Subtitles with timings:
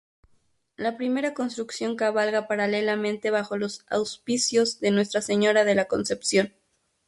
[0.77, 6.53] La primera construcción cabalga paralelamente bajo los auspicios de Nuestra Señora de la Concepción.